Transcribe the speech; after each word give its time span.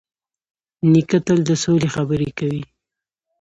نیکه 0.91 1.19
تل 1.25 1.39
د 1.49 1.51
سولې 1.63 1.89
خبرې 1.95 2.29
کوي. 2.37 2.63